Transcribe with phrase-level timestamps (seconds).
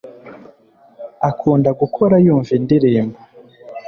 [1.29, 3.17] akunda gukora yumva indirimbo